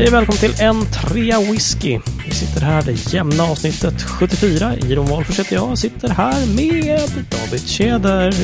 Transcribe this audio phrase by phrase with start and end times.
[0.00, 1.98] Hej och välkommen till en trea whisky.
[2.26, 4.72] Vi sitter här, det jämna avsnittet 74.
[4.76, 8.34] Iron Wahlfors heter jag sitter här med David Tjäder.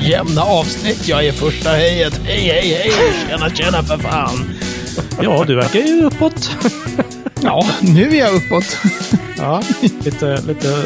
[0.10, 2.20] Jämna avsnitt, jag är första hejet.
[2.24, 2.92] Hej, hej, hej!
[3.28, 4.54] Tjena, tjena för fan!
[5.22, 6.50] Ja, du verkar ju uppåt.
[7.42, 8.76] Ja, nu är jag uppåt.
[9.36, 9.62] Ja,
[10.04, 10.84] lite, lite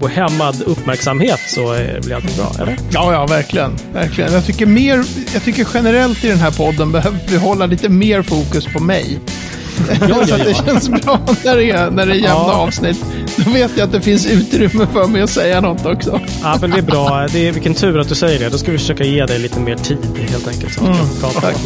[0.00, 2.76] ohämmad uppmärksamhet så blir allting bra, eller?
[2.90, 3.70] Ja, ja, verkligen.
[3.92, 4.32] verkligen.
[4.32, 5.04] Jag, tycker mer,
[5.34, 9.18] jag tycker generellt i den här podden behöver vi hålla lite mer fokus på mig.
[10.00, 10.62] Ja, ja, Så att det ja.
[10.66, 12.52] känns bra när det är, när det är jämna Ja.
[12.52, 13.04] avsnitt.
[13.36, 16.20] Då vet jag att det finns utrymme för mig att säga något också.
[16.42, 17.26] Ja, men det är bra.
[17.32, 18.48] Det är, vilken tur att du säger det.
[18.48, 19.98] Då ska vi försöka ge dig lite mer tid
[20.30, 20.74] helt enkelt.
[20.74, 21.56] Så att du kan prata tack.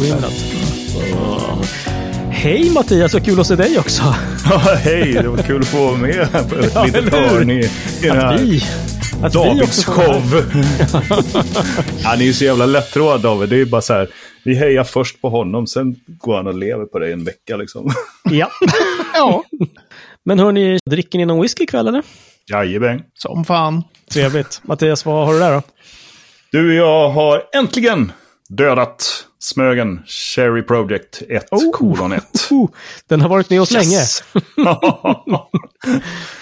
[2.31, 4.03] Hej Mattias, vad kul att se dig också.
[4.49, 7.59] Ja, hej, det var kul att få vara med på ett Ja, litet hörn i,
[7.59, 7.69] i
[8.01, 8.63] den Att här vi,
[9.23, 10.21] att vi Davids show.
[12.03, 13.49] Han är ju så jävla lättroad David.
[13.49, 14.07] Det är ju bara så här,
[14.43, 17.91] vi hejar först på honom, sen går han och lever på det en vecka liksom.
[18.31, 18.49] Ja.
[19.13, 19.43] Ja,
[20.25, 22.03] Men hörni, dricker ni någon whisky ikväll eller?
[22.51, 23.01] Jajamän.
[23.13, 23.83] som fan.
[24.13, 24.61] Trevligt.
[24.63, 25.61] Mattias, vad har du där då?
[26.51, 28.11] Du, jag har äntligen
[28.57, 30.01] dödat Smögen
[30.35, 31.71] Cherry Project 1 Oh.
[31.73, 32.23] kolon 1.
[32.51, 32.69] Oh,
[33.09, 33.99] den har varit med oss länge.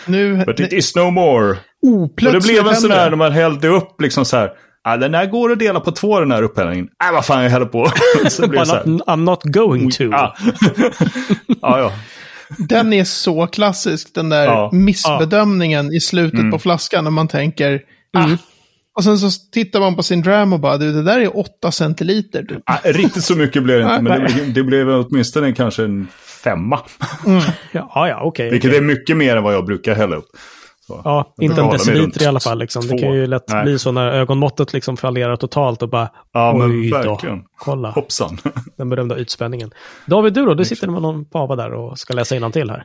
[0.05, 1.57] Nu, But it is no more.
[1.81, 4.51] oh, Och det blev en sån där när man hällde upp liksom så här.
[4.83, 6.87] Ah, den här går att dela på två den här upphällningen.
[7.03, 7.91] Nej, vad fan jag häller på.
[8.29, 8.83] så det blev så här.
[8.83, 10.03] I'm not going to.
[10.03, 10.35] Ja.
[11.61, 11.91] ja, ja.
[12.57, 14.69] Den är så klassisk, den där Ja.
[14.73, 17.81] missbedömningen i slutet på flaskan när man tänker
[18.17, 18.27] ah.
[18.99, 21.71] Och sen så tittar man på sin dram och bara, du det där är 8
[21.71, 22.43] centiliter.
[22.43, 22.61] Du.
[22.65, 26.07] Ah, riktigt så mycket blev det inte, men det, blev- det blev åtminstone kanske en
[26.43, 26.79] femma.
[27.71, 28.49] Ja, ja, okej.
[28.49, 28.77] Vilket okej.
[28.77, 30.25] är mycket mer än vad jag brukar hälla upp.
[30.87, 31.01] Så.
[31.03, 32.59] Ja, Jag inte en deciliter i alla fall.
[32.59, 32.87] Liksom.
[32.87, 33.63] Det kan ju lätt Nej.
[33.63, 37.43] bli så när ögonmåttet liksom fallerar totalt och bara Ja, men oj då, verkligen.
[37.57, 38.37] kolla Hoppsan.
[38.77, 39.71] den berömda ytspänningen.
[40.05, 40.53] David, du då?
[40.53, 42.83] Du sitter med någon pava där och ska läsa till här.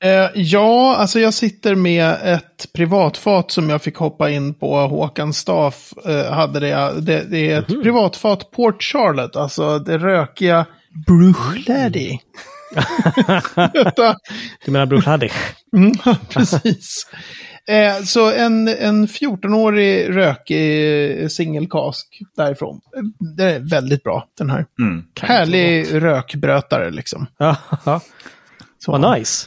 [0.00, 4.76] Eh, ja, alltså jag sitter med ett privatfat som jag fick hoppa in på.
[4.76, 7.00] Håkan Staff eh, hade det.
[7.00, 7.30] det.
[7.30, 10.66] Det är ett privatfat Port Charlotte, alltså det rökiga
[11.06, 12.18] Bruchlady.
[13.72, 14.16] Detta-
[14.64, 15.32] Du menar Bruchladich?
[15.76, 15.92] Mm,
[16.28, 17.06] precis.
[17.68, 22.06] Eh, så en, en 14-årig rökig singelkask
[22.36, 22.80] därifrån.
[23.36, 24.66] Det är väldigt bra, den här.
[24.80, 25.04] Mm.
[25.20, 27.26] Härlig rökbrötare liksom.
[27.38, 28.00] Ja, ja.
[28.84, 28.92] Så.
[28.92, 29.46] vad nice.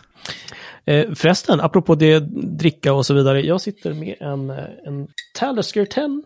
[0.86, 2.20] Eh, förresten, apropå det,
[2.60, 3.42] dricka och så vidare.
[3.42, 4.56] Jag sitter med en, eh,
[4.86, 5.08] en
[5.40, 6.22] Talisker 10.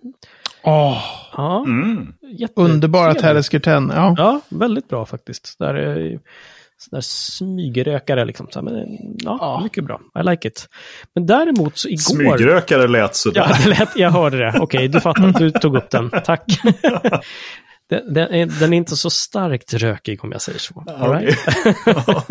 [0.64, 1.04] Åh,
[1.38, 2.08] Ja, Mm.
[2.56, 3.14] underbara.
[3.14, 3.74] Talisker 10.
[3.96, 4.16] Ja.
[4.18, 5.56] Ja, väldigt bra faktiskt.
[5.60, 6.20] Där är
[6.78, 8.48] sån där smygrökare liksom.
[8.52, 8.74] Så men,
[9.18, 9.60] ja, Ja.
[9.64, 10.00] mycket bra.
[10.20, 10.68] I like it.
[11.16, 11.98] Men däremot så igår...
[11.98, 13.48] Smygrökare lät sådär.
[13.66, 14.54] Ja, lät, jag hörde det.
[14.60, 15.40] Okej, du fattar.
[15.40, 16.10] Du tog upp den.
[16.10, 16.44] Tack.
[17.90, 20.84] Den, den, är, den är inte så starkt rökig om jag säger så.
[21.00, 21.38] All right?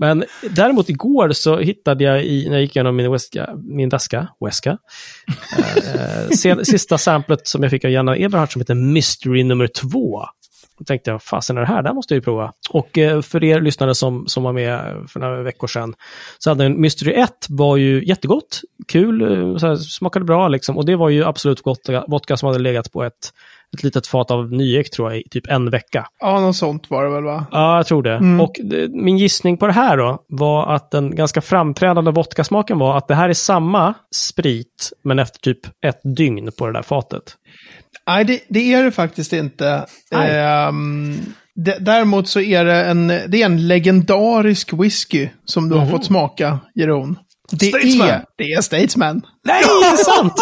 [0.00, 4.28] Men däremot igår så hittade jag i, när jag gick igenom min, väska, min väska,
[4.44, 4.78] väska
[6.44, 10.22] eh, sista samplet som jag fick av Janna Eberhardt som heter Mystery nummer två.
[10.78, 11.82] Då tänkte jag, fasen är det här?
[11.82, 12.52] Det här måste jag ju prova.
[12.70, 15.94] Och eh, för er lyssnare som, som var med för några veckor sedan,
[16.38, 20.78] så hade en Mystery 1 var ju jättegott, kul, eh, så här, smakade bra liksom.
[20.78, 23.32] Och det var ju absolut gott vodka som hade legat på ett,
[23.76, 26.06] ett litet fat av nyek tror jag i typ en vecka.
[26.20, 27.46] ja, något sånt var det väl va?
[27.50, 28.42] Ja, jag tror det.
[28.42, 32.96] Och det, min gissning på det här då var att den ganska framträdande vodkasmaken var
[32.96, 37.22] att det här är samma sprit, men efter typ ett dygn på det där fatet.
[38.06, 39.86] Nej, det, det är det faktiskt inte.
[40.14, 41.18] Ehm,
[41.80, 46.58] däremot så är det en, det är en legendarisk whisky som du har fått smaka,
[46.74, 47.18] Jeroen.
[47.52, 48.08] Det Statesman.
[48.08, 49.22] är, det är Statesman.
[49.44, 50.34] Nej, det är sant!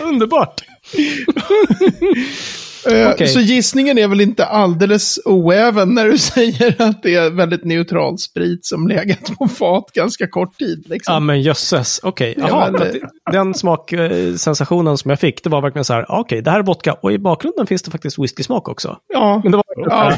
[0.02, 0.62] Underbart!
[2.90, 3.28] Eh, Okej.
[3.28, 8.18] Så gissningen är väl inte alldeles oäven när du säger att det är väldigt neutral
[8.18, 10.84] sprit som legat på fat ganska kort tid.
[10.88, 11.14] Liksom.
[11.14, 12.00] Ja, men jösses.
[12.02, 12.88] Okej, Ja, jaha.
[13.32, 16.92] Den smaksensationen som jag fick, det var verkligen så här, okej, det här är vodka
[16.92, 18.96] och i bakgrunden finns det faktiskt whiskysmak också.
[19.12, 20.16] ja, Men det var ja.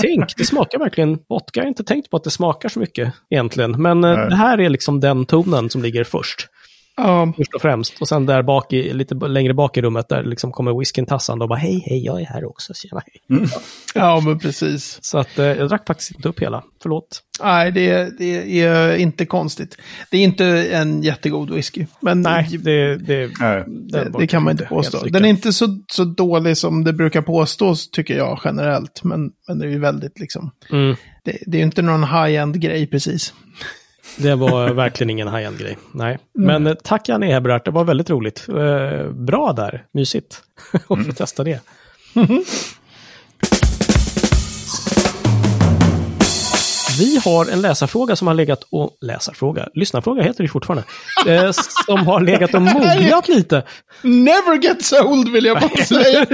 [0.00, 1.60] Tänk, det smakar verkligen vodka.
[1.60, 3.82] Jag har inte tänkt på att det smakar så mycket egentligen.
[3.82, 4.28] Men eh, Nej.
[4.28, 6.48] det här är liksom den tonen som ligger först.
[6.96, 8.00] Ja, Först och främst.
[8.00, 11.44] Och sen där bak i, lite längre bak i rummet, där liksom kommer whiskyn tassande
[11.44, 12.74] och bara hej, hej, jag är här också.
[12.74, 13.48] Tjena, hej.
[13.94, 14.98] ja, men precis.
[15.02, 16.64] Så att eh, jag drack faktiskt inte upp hela.
[16.82, 17.22] Förlåt.
[17.42, 19.76] Nej, det, det är inte konstigt.
[20.10, 21.86] Det är inte en jättegod whisky.
[22.00, 22.96] Men Nej, det...
[22.96, 23.64] det Nej.
[23.66, 25.04] det, det kan man inte påstå.
[25.04, 29.04] Den är inte så, så dålig som det brukar påstås, tycker jag generellt.
[29.04, 30.50] Men, men det är ju väldigt liksom...
[30.70, 30.96] Mm.
[31.24, 33.34] Det, det är ju inte någon high-end grej precis.
[34.16, 35.78] Det var verkligen ingen high-end grej.
[35.92, 36.18] Nej.
[36.38, 36.46] Mm.
[36.46, 36.76] Men mm.
[36.84, 38.46] tack Janne Heberhardt, det var väldigt roligt.
[38.48, 40.42] Eh, bra där, mysigt
[40.72, 41.14] att få mm.
[41.14, 41.60] testa det.
[46.98, 48.90] Vi har en läsarfråga som har legat och...
[49.00, 49.68] Läsarfråga?
[49.74, 50.84] Lyssnarfråga heter det fortfarande.
[51.26, 51.50] Eh,
[51.86, 53.62] som har legat och mognat lite.
[54.02, 56.26] Never gets old vill jag bara säga.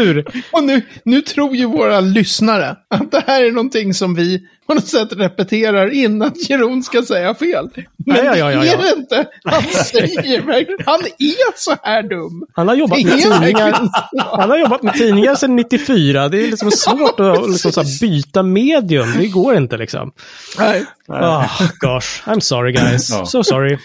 [0.52, 4.74] och nu, nu tror ju våra lyssnare att det här är någonting som vi på
[4.74, 7.68] något sätt repeterar innan Jeroen ska säga fel.
[8.06, 9.26] Men Ja, ja, ja, det är det inte.
[9.44, 12.46] Han säger verkligen, han är så här dum.
[12.52, 13.88] Han har jobbat med tidningar.
[14.16, 16.28] Han har jobbat med tidningar sedan 94.
[16.28, 19.12] Det är liksom svårt att liksom så här byta medium.
[19.18, 20.12] Det går inte liksom.
[20.58, 20.84] Nej.
[21.08, 23.10] Oh, gosh, I'm sorry guys.
[23.10, 23.26] Ja.
[23.26, 23.78] So sorry.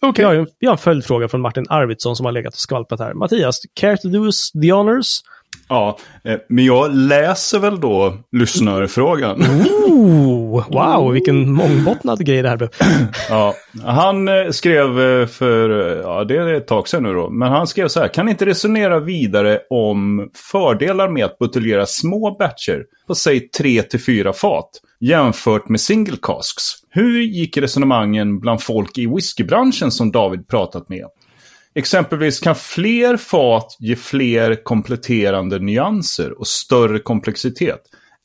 [0.00, 0.46] Okej.
[0.60, 3.14] Vi, har, en följdfråga från Martin Arvidsson som har legat och skvalpat här.
[3.14, 5.20] Mattias, care to do us the honors?
[5.68, 9.42] Ja, eh, men jag läser väl då lyssnarfrågan.
[9.42, 12.70] Ooh, wow, vilken mångbottnad grej det här blev.
[13.30, 13.54] Ja,
[13.84, 15.70] han eh, skrev eh, för,
[16.02, 18.46] ja det är ett tag sedan nu då, men han skrev så här, kan inte
[18.46, 24.70] resonera vidare om fördelar med att buteljera små batcher på säg 3 till 4 fat
[25.00, 26.62] jämfört med single casks?
[26.90, 31.06] Hur gick resonemangen bland folk i whiskybranschen som David pratat med?
[31.76, 37.80] Exempelvis kan fler fat ge fler kompletterande nyanser och större komplexitet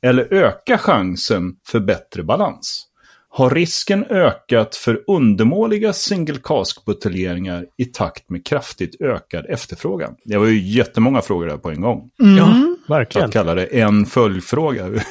[0.06, 2.88] eller öka chansen för bättre balans?
[3.34, 10.16] Har risken ökat för undermåliga single cask-buteljeringar i takt med kraftigt ökad efterfrågan?
[10.26, 12.10] Det var ju jättemånga frågor där på en gång.
[12.18, 12.54] Ja,
[12.88, 13.28] För verkligen.
[13.28, 14.88] att kalla det en följdfråga.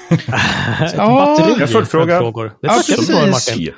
[0.96, 2.06] Ja, Batteri en följdfråga.
[2.06, 2.44] med frågor.
[2.44, 3.50] Det Ja, vi för precis.
[3.50, 3.74] Martin.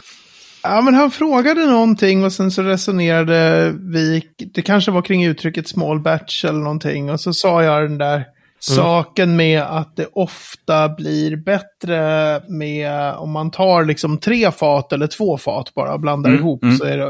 [0.62, 4.22] Ja, men han frågade någonting och sen så resonerade vi,
[4.54, 7.10] det kanske var kring uttrycket small batch eller någonting.
[7.10, 8.24] Och så sa jag den där
[8.58, 15.06] saken med att det ofta blir bättre med, om man tar liksom tre fat eller
[15.06, 16.62] två fat bara och blandar Mm, ihop.
[16.62, 16.76] mm.
[16.76, 17.06] Så är det,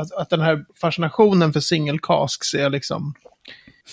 [0.00, 3.14] att, att den här fascinationen för single casks är liksom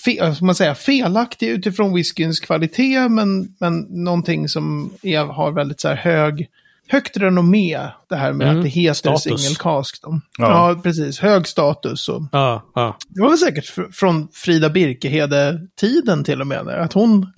[0.06, 5.51] fe, vad ska man säga, felaktig utifrån whiskyns kvalitet, men, men någonting som är, har
[5.51, 6.48] väldigt så här hög,
[6.89, 7.79] högt renommé.
[8.09, 10.01] Det här med Mm, att det heter single cask.
[10.03, 10.19] Då.
[10.37, 10.69] Ja.
[10.75, 10.81] Ja.
[10.83, 11.19] precis.
[11.19, 12.09] Hög status.
[12.09, 12.97] Och, Ja, ja.
[13.07, 16.67] det var väl säkert fr- från Frida Birkehede-tiden till och med.
[16.67, 17.31] Att hon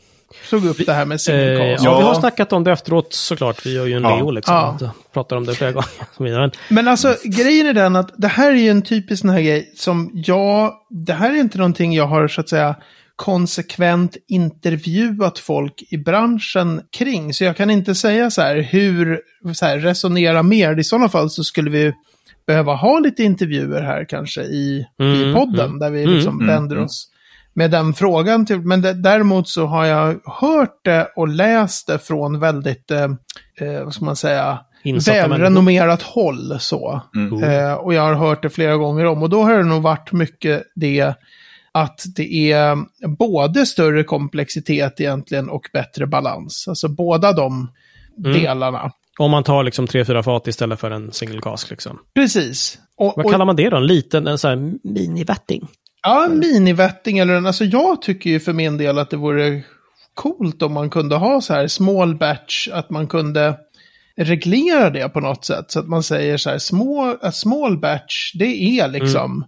[0.50, 3.66] slog upp det här med Eh, single ja, vi har snackat om det efteråt såklart.
[3.66, 4.16] Vi gör ju en Ja.
[4.18, 4.56] Leo liksom.
[4.56, 4.92] Ja.
[5.14, 5.88] Pratar om det flera gånger.
[6.00, 6.42] och så vidare.
[6.42, 9.42] Men, Men alltså, grejen är den att det här är ju en typisk sån här
[9.42, 12.76] grej som jag, det här är inte någonting jag har så att säga
[13.20, 17.34] konsekvent intervjuat folk i branschen kring.
[17.34, 19.20] Så jag kan inte säga så här hur,
[19.54, 20.80] så här, resonera mer.
[20.80, 21.94] I sådana fall så skulle vi
[22.48, 25.66] behöva ha lite intervjuer här kanske i, i Mm, podden.
[25.66, 25.80] mm.
[25.80, 26.86] Där vi Mm, liksom mm, vänder mm.
[26.86, 27.08] oss
[27.54, 28.46] med den frågan.
[28.46, 33.04] Till, men det, däremot så har jag hört det och läst det från väldigt, eh,
[33.62, 34.60] eh, vad ska man säga,
[35.30, 37.02] välrenommerat håll så.
[37.16, 37.44] Mm.
[37.44, 39.24] Eh, och jag har hört det flera gånger om.
[39.24, 41.14] Och då har det nog varit mycket det
[41.82, 42.78] att det är
[43.18, 46.66] både större komplexitet egentligen och bättre balans.
[46.68, 47.68] Alltså båda de
[48.26, 48.34] Mm.
[48.34, 48.92] delarna.
[49.20, 52.00] Om man tar liksom tre, fyra fat istället för en single cask liksom.
[52.16, 52.80] Precis.
[52.98, 53.78] Och, Vad och, kallar man det då?
[53.78, 55.68] En liten, en sån här minivätting?
[56.04, 59.64] ja, en minivätting eller en, alltså jag tycker ju för min del att det vore
[60.14, 63.58] coolt om man kunde ha så här small batch, att man kunde
[64.18, 65.66] reglera det på något sätt.
[65.72, 69.46] Så att man säger så här, small, small batch, det är liksom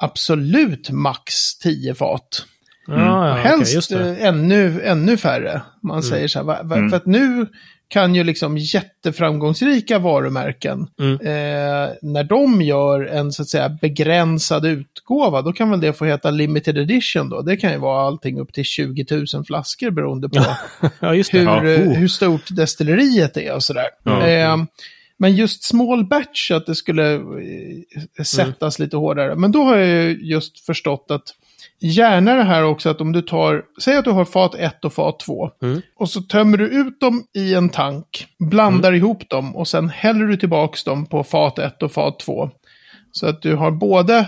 [0.00, 2.44] absolut max 10 fat.
[2.86, 4.10] Ja, ja, Helst just det.
[4.10, 5.62] eh, ännu, ännu färre.
[5.82, 7.46] Man säger så här, va, va, för att nu
[7.88, 11.12] kan ju liksom jätteframgångsrika varumärken, Mm.
[11.14, 16.04] eh, när de gör en så att säga begränsad utgåva, då kan väl det få
[16.04, 17.42] heta limited edition då.
[17.42, 20.44] Det kan ju vara allting upp till 20 000 flaskor beroende på
[21.00, 21.38] Ja, just det.
[21.38, 21.92] hur, Ja, oh.
[21.94, 23.86] hur stort destilleriet är och sådär.
[24.04, 24.26] Ja.
[24.26, 24.56] Eh,
[25.20, 29.34] men just small batch, att det skulle eh, sättas lite hårdare.
[29.36, 31.34] Men då har jag ju just förstått att
[31.80, 34.92] gärna det här också att om du tar, säg att du har fat 1 och
[34.92, 35.50] fat 2.
[35.62, 35.82] Mm.
[35.96, 40.26] Och så tömmer du ut dem i en tank, blandar ihop dem och sen häller
[40.26, 42.50] du tillbaks dem på fat 1 och fat 2.
[43.12, 44.26] Så att du har både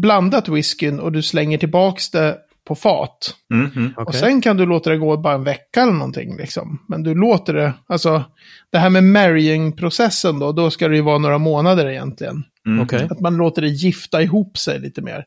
[0.00, 3.34] blandat whiskyn och du slänger tillbaks det på fat.
[3.54, 3.92] Mm, mm.
[3.96, 6.36] Och sen kan du låta det gå bara en vecka eller någonting.
[6.36, 6.78] Liksom.
[6.88, 8.24] Men du låter det, alltså
[8.72, 12.44] det här med marrying-processen då, då ska det ju vara några månader egentligen.
[12.66, 12.84] Mm.
[12.84, 13.08] Okej.
[13.10, 15.24] Att man låter det gifta ihop sig lite mer.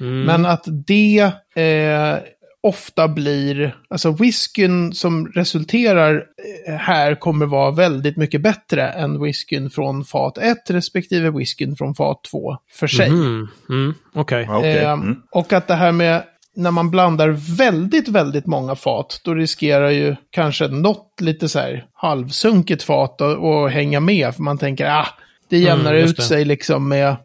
[0.00, 0.24] Mm.
[0.24, 2.18] Men att det eh,
[2.64, 6.24] ofta blir, alltså whiskyn som resulterar
[6.68, 11.94] eh, här kommer vara väldigt mycket bättre än whiskyn från fat 1 respektive whiskyn från
[11.94, 13.08] fat 2 för sig.
[13.08, 13.48] Mm.
[13.68, 13.94] Mm.
[14.14, 14.44] Okej.
[14.48, 14.76] Ja, okej.
[14.76, 15.16] Eh, Mm.
[15.30, 16.22] Och att det här med
[16.56, 21.86] när man blandar väldigt, väldigt många fat, då riskerar ju kanske något lite så här
[21.94, 24.34] halvsunkigt fat att, hänga med.
[24.34, 25.06] För man tänker, ah,
[25.48, 26.22] det jämnar Mm, ut det.
[26.22, 27.16] sig liksom med,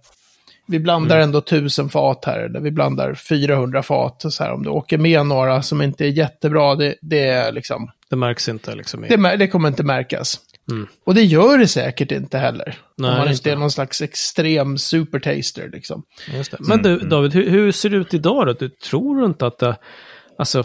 [0.67, 4.25] vi blandar ändå tusen fat här, eller vi blandar 400 fat.
[4.29, 7.91] Så här, om du åker med några som inte är jättebra, det, det är liksom,
[8.09, 9.05] Det märks inte liksom.
[9.05, 10.39] i- det, det kommer inte märkas.
[11.03, 12.77] Och det gör det säkert inte heller.
[12.97, 16.03] Nej, om man inte är någon slags extrem supertaster liksom.
[16.33, 16.57] Just det.
[16.59, 18.53] Men du, David, hur, hur ser det ut idag då?
[18.53, 19.77] Du tror inte att det...
[20.37, 20.63] Alltså,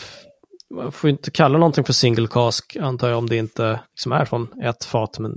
[0.74, 4.24] man får inte kalla någonting för single cask, antar jag, om det inte liksom är
[4.24, 5.18] från ett fat.
[5.18, 5.32] Men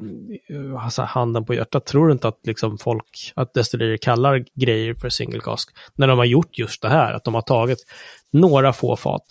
[0.50, 4.94] eh, alltså, handen på hjärtat, tror du inte att liksom, folk, att destillerier kallar grejer
[4.94, 5.70] för single cask?
[5.96, 7.80] När de har gjort just det här, att de har tagit
[8.34, 9.22] några få fat,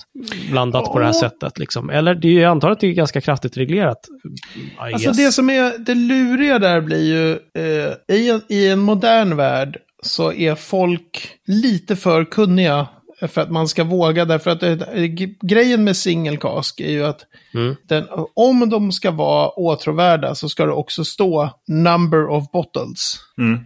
[0.51, 1.21] blandat på det här Ja.
[1.21, 1.59] sättet.
[1.59, 1.91] Liksom.
[1.91, 3.99] Eller det är ju, jag antar att det är ganska kraftigt reglerat.
[4.25, 5.17] I Alltså guess.
[5.17, 7.31] det som är det luriga där blir ju,
[7.63, 12.87] eh, i, en, i en modern värld så är folk lite för kunniga
[13.21, 14.25] för att man ska våga.
[14.25, 17.21] Därför att det, g- grejen med single cask är ju att
[17.55, 17.77] Mm.
[17.89, 23.19] den, om de ska vara åtråvärda så ska det också stå number of bottles.
[23.39, 23.61] Mm.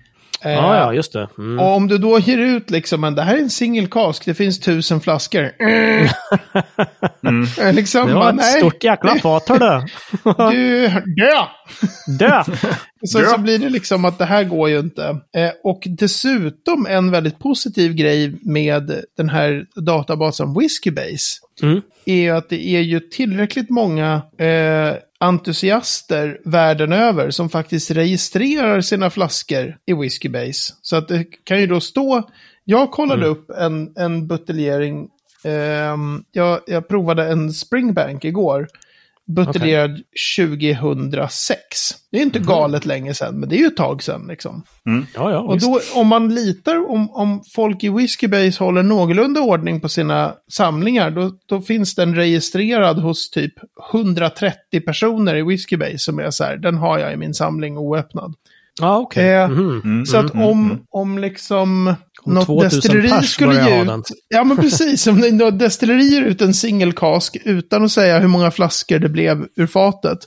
[0.45, 1.29] Eh, Ja, ja, just det.
[1.39, 1.59] Mm.
[1.61, 4.35] Och om du då ger ut liksom, men det här är en single cask, det
[4.35, 5.51] finns tusen flaskor.
[7.25, 7.47] Mm.
[7.61, 9.87] Eh, liksom, Det var bara, ett nej, stort jäkla fat, hördu.
[10.51, 11.37] du, dö!
[12.19, 12.43] Dö!
[13.07, 13.27] Så, Ja.
[13.29, 15.03] så blir det liksom att det här går ju inte.
[15.37, 21.81] Eh, och dessutom en väldigt positiv grej med den här databasen Whiskybase Mm.
[22.05, 28.81] är ju att det är ju tillräckligt många eh, entusiaster världen över som faktiskt registrerar
[28.81, 30.75] sina flaskor i Whiskybase.
[30.83, 32.31] Så att det kan ju då stå,
[32.65, 35.09] jag kollade upp en, en buteljering,
[35.45, 38.69] ehm, jag, jag provade en Springbank igår,
[39.35, 40.01] buteljerad
[40.39, 41.59] 2006.
[42.11, 44.63] Det är inte galet länge sedan, men det är ju ett tag sedan liksom.
[45.15, 49.81] Ja, ja, Och då, om man litar, om, om folk i Whiskybase håller någorlunda ordning
[49.81, 53.55] på sina samlingar, då, då finns den registrerad hos typ
[53.93, 58.35] 130 personer i Whiskybase som är så här, den har jag i min samling oöppnad.
[58.81, 59.35] Ja, okej.
[59.35, 59.45] Eh.
[59.45, 60.79] Mm, Så att mm, om, mm.
[60.91, 64.07] om liksom Om något 2000 destilleri pers skulle ge ut...
[64.29, 65.07] Ja, men precis.
[65.07, 69.09] Om något destilleri ger ut en single cask utan att säga hur många flaskor det
[69.09, 70.19] blev ur fatet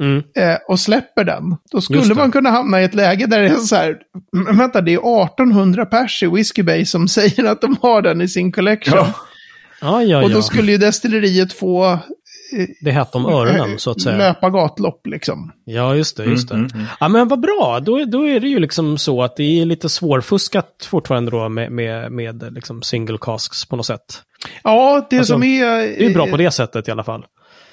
[0.00, 0.22] Mm.
[0.36, 3.56] eh, och släpper den, då skulle man kunna hamna i ett läge där det är
[3.56, 3.96] så här,
[4.32, 8.28] "Men vänta, det är 1800 pers i Whiskybase som säger att de har den i
[8.28, 8.96] sin collection.
[8.98, 9.14] Ja.
[9.80, 11.98] Ja, ja, och då skulle ju destilleriet få
[12.80, 14.16] Det är hett om öronen, så att säga.
[14.16, 15.52] löpa gatlopp liksom.
[15.64, 16.24] Ja, just det.
[16.24, 16.54] Just det.
[16.54, 16.86] Mm, mm, mm.
[17.00, 17.80] Ja, men vad bra.
[17.80, 21.72] Då, då är det ju liksom så att det är lite svårfuskat fortfarande då med,
[21.72, 24.22] med, med liksom single casks på något sätt.
[24.62, 25.66] Ja, det Alltså, som är...
[25.76, 27.24] Det är bra på det sättet i alla fall.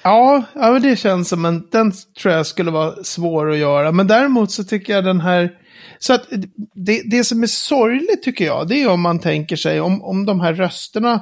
[0.02, 3.92] Ja, ja men det känns som en, den tror jag skulle vara svår att göra.
[3.92, 5.50] Men däremot så tycker jag den här,
[5.98, 6.24] så att
[6.74, 10.26] det, det som är sorgligt tycker jag, det är om man tänker sig om, om
[10.26, 11.20] de här rösterna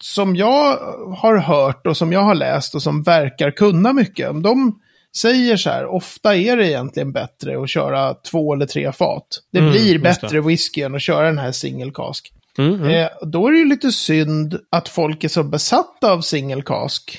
[0.00, 0.76] som jag
[1.16, 4.78] har hört och som jag har läst och som verkar kunna mycket, om de
[5.16, 9.26] säger så här, ofta är det egentligen bättre att köra två eller tre fat.
[9.52, 12.32] Det Mm, blir bättre whisky än att köra den här single cask.
[12.58, 12.90] Mm, mm.
[12.90, 17.18] Eh, då är det ju lite synd att folk är så besatta av single cask.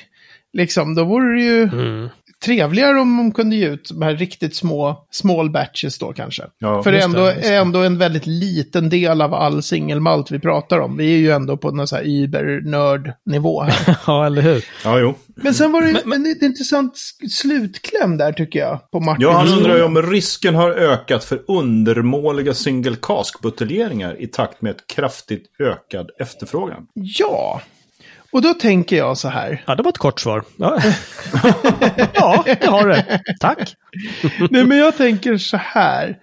[0.54, 2.10] Liksom, då vore det ju Mm.
[2.46, 6.44] Trevligare om de kunde ge ut de här riktigt små small batches då kanske.
[6.60, 7.32] Ja, För det är ändå, det.
[7.34, 10.98] är ändå en väldigt liten del av all singelmalt vi pratar om.
[10.98, 13.98] Vi är ju ändå på någon så här über-nörd-nivå här.
[14.08, 14.66] Ja, eller hur?
[14.84, 15.16] Ja, jo.
[15.36, 16.98] Men sen var det en ett intressant
[17.32, 19.22] slutkläm där tycker jag, på Martin.
[19.22, 24.72] Ja, han undrar ju om risken har ökat för undermåliga single cask-buteljeringar i takt med
[24.72, 26.88] ett kraftigt ökad efterfrågan.
[26.94, 27.62] Ja,
[28.34, 29.64] och då tänker jag så här.
[29.68, 30.44] Ja, det var ett kort svar.
[30.56, 30.82] Ja,
[32.14, 33.22] ja det har det.
[33.40, 33.76] Tack.
[34.50, 36.18] Nej, men jag tänker så här.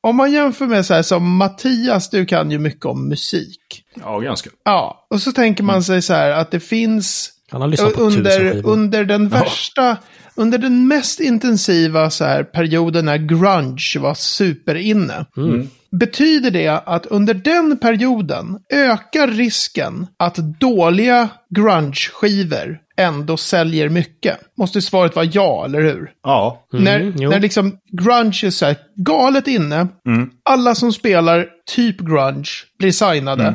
[0.00, 3.84] Om man jämför med så här som Mattias, du kan ju mycket om musik.
[3.94, 4.50] Ja, ganska.
[4.64, 8.10] Ja, och så tänker man sig så här att det finns Han har lyssnat på
[8.10, 9.96] tusen under, under den värsta,
[10.34, 15.26] under den mest intensiva så här perioden när grunge var superinne.
[15.36, 15.70] Mm.
[15.98, 24.38] Betyder det att under den perioden ökar risken att dåliga grunge-skivor ändå säljer mycket?
[24.58, 26.10] Måste svaret vara ja, eller hur?
[26.22, 26.66] Ja.
[26.72, 27.30] Mm, när, jo.
[27.30, 30.30] när liksom grunge är så här galet inne, Mm.
[30.44, 33.54] alla som spelar typ grunge blir signade.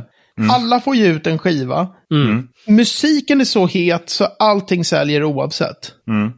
[0.52, 1.88] Alla får ge ut en skiva.
[2.14, 2.48] Mm.
[2.68, 5.92] Musiken är så het så allting säljer oavsett.
[6.08, 6.32] Mm.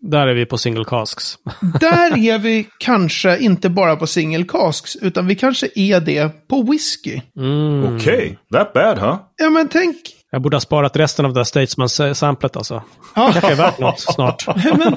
[0.00, 1.34] Där är vi på single casks.
[1.80, 6.62] Där är vi kanske inte bara på single casks, utan vi kanske är det på
[6.62, 7.20] whisky.
[7.36, 7.96] Mm.
[7.96, 9.16] Okej, that bad, huh?
[9.36, 9.96] Ja, men tänk.
[10.32, 12.82] Jag borde ha sparat resten av det här Statesman-samplet alltså.
[13.14, 14.46] kanske är värt något snart.
[14.78, 14.96] Men,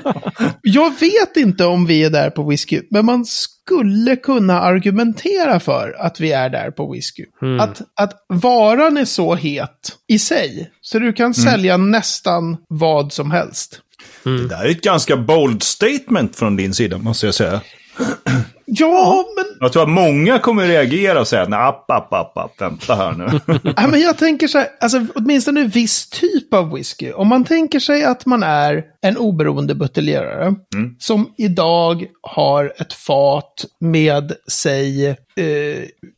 [0.62, 5.96] jag vet inte om vi är där på whisky, men man skulle kunna argumentera för
[6.00, 7.26] att vi är där på whisky.
[7.60, 13.32] Att, att varan är så het i sig, så du kan sälja nästan vad som
[13.32, 13.80] helst.
[14.24, 17.62] Det där är ett ganska bold statement från din sida, måste jag säga.
[18.66, 22.62] Ja, men, Jag tror att många kommer reagera och säga, nej, app, app, app, app,
[22.62, 23.40] vänta här nu.
[23.64, 27.12] nej, men jag tänker så här, alltså åtminstone en viss typ av whisky.
[27.12, 30.56] Om man tänker sig att man är en oberoende buteljerare
[31.00, 35.16] som idag har ett fat med, säg, eh,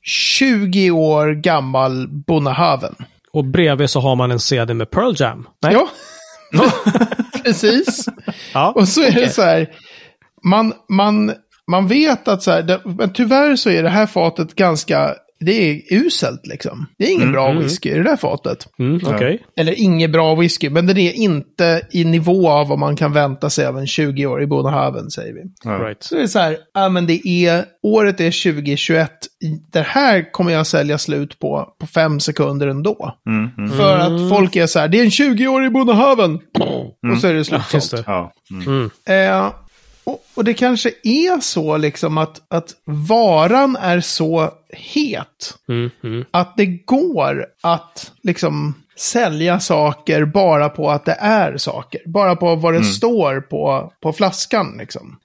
[0.04, 2.96] 20 år gammal Bonnehaven.
[3.32, 5.48] Och bredvid så har man en CD med Pearl Jam.
[5.62, 5.74] Nej?
[5.74, 5.88] Ja,
[7.44, 8.06] precis.
[8.54, 8.72] Ja.
[8.72, 9.24] Och så är okej.
[9.24, 9.70] det så här,
[10.44, 11.34] man, man,
[11.68, 15.52] man vet att så här, det, men tyvärr så är det här fatet ganska, det
[15.52, 16.86] är uselt liksom.
[16.98, 18.68] Det är ingen bra whisky i det där fatet.
[18.80, 19.46] Mm, Okej.
[19.58, 23.50] Eller ingen bra whisky, men den är inte i nivå av vad man kan vänta
[23.50, 25.70] sig av en 20-årig Bonnehaven, säger vi.
[25.70, 26.04] Right.
[26.04, 29.12] Så det är så här, ja men det är, året är 2021,
[29.72, 33.16] det här kommer jag sälja slut på på fem sekunder ändå.
[33.78, 36.40] För att folk är så här, det är en 20-årig Bonnehaven!
[37.12, 37.92] Och så är det slutsålt.
[37.92, 38.04] Det.
[38.08, 38.32] Ja.
[38.66, 38.90] Mm.
[39.06, 39.52] Eh,
[40.06, 46.26] och, och det kanske är så liksom att, att varan är så het Mm, mm.
[46.32, 52.02] att det går att liksom sälja saker bara på att det är saker.
[52.06, 55.20] Bara på vad det står på, på flaskan liksom.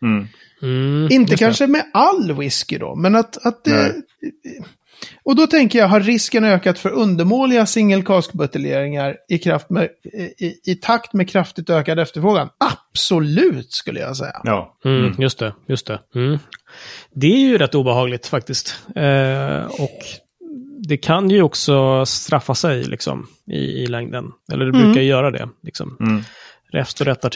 [0.63, 3.95] Mm, Inte kanske med all whisky då, men att, att det...
[5.23, 9.89] Och då tänker jag, har risken ökat för undermåliga single cask-buteljeringar i, kraft med,
[10.39, 12.49] i, i takt med kraftigt ökad efterfrågan?
[12.59, 14.41] Absolut, skulle jag säga.
[14.45, 14.77] Ja.
[14.85, 16.01] Mm, Just det, just det.
[16.15, 16.39] Mm.
[17.15, 18.79] Det är ju rätt obehagligt faktiskt.
[18.97, 19.99] Eh, och
[20.89, 24.33] det kan ju också straffa sig liksom i, i längden.
[24.53, 25.49] Eller det brukar göra det.
[25.63, 25.97] Liksom.
[26.01, 26.23] Mm.
[26.73, 27.31] Räfst och rättar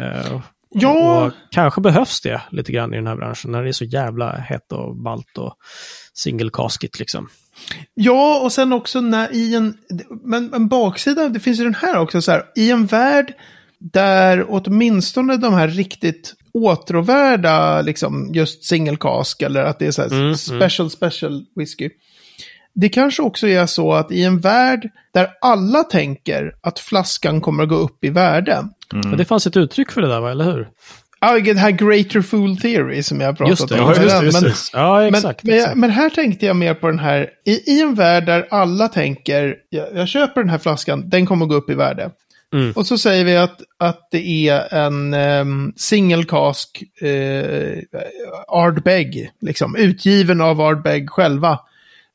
[0.00, 0.40] Eh,
[0.74, 1.24] Ja.
[1.24, 4.32] Och kanske behövs det lite grann i den här branschen när det är så jävla
[4.32, 5.56] hett och ballt och
[6.14, 7.28] single casket liksom.
[7.94, 9.76] Ja, och sen också när i en...
[10.24, 12.44] Men en baksida, det finns ju den här också så här.
[12.56, 13.34] I en värld
[13.78, 20.02] där åtminstone de här riktigt åtråvärda, liksom just single cask eller att det är så
[20.02, 21.90] här Mm, special, special whisky.
[22.74, 27.62] Det kanske också är så att i en värld där alla tänker att flaskan kommer
[27.62, 28.68] att gå upp i värde.
[28.92, 30.30] Men det fanns ett uttryck för det där, va?
[30.30, 30.68] eller hur?
[31.20, 33.80] Ja, det här greater fool theory som jag har pratat Just det, om.
[33.80, 34.54] ja, just det, just men- det.
[34.72, 35.42] Ja, men, exakt.
[35.42, 35.76] men, exakt.
[35.76, 39.56] men här tänkte jag mer på den här, i, i en värld där alla tänker,
[39.70, 42.10] jag, jag köper den här flaskan, den kommer gå upp i värde.
[42.54, 42.72] Mm.
[42.72, 47.78] Och så säger vi att, att det är en um, single cask uh,
[48.48, 51.58] Ardbeg, liksom, utgiven av Ardbeg själva.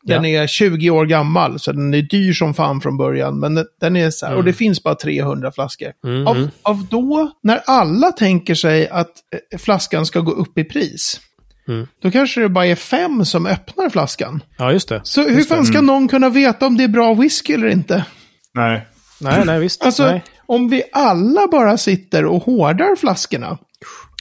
[0.03, 3.39] Den är 20 år gammal, så den är dyr som fan från början.
[3.39, 5.91] Men den- är så här, och det finns bara 300 flaskor.
[6.05, 6.49] Mm, Av, mm.
[6.63, 9.11] av då, när alla tänker sig att
[9.51, 11.19] eh, flaskan ska gå upp i pris,
[11.67, 11.87] Mm.
[12.01, 14.43] då kanske det bara är fem som öppnar flaskan.
[14.57, 15.01] Ja, just det.
[15.03, 18.05] Så hur fan ska någon kunna veta om det är bra whisky eller inte?
[18.53, 18.87] Nej.
[19.21, 19.85] Nej, nej, visst.
[19.85, 20.23] Alltså, nej.
[20.45, 23.57] om vi alla bara sitter och hårdar flaskorna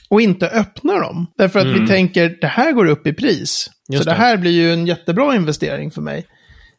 [0.09, 3.75] och inte öppnar dem, därför att vi tänker det här går upp i pris, Mm.
[3.89, 6.25] Just så det här blir ju en jättebra investering för mig.